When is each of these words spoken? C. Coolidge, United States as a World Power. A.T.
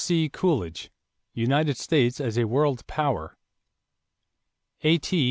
C. 0.03 0.29
Coolidge, 0.29 0.89
United 1.35 1.77
States 1.77 2.19
as 2.19 2.35
a 2.35 2.45
World 2.47 2.87
Power. 2.87 3.37
A.T. 4.81 5.19